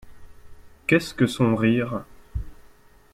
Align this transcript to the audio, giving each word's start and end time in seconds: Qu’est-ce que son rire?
Qu’est-ce 0.87 1.13
que 1.13 1.27
son 1.27 1.55
rire? 1.55 2.05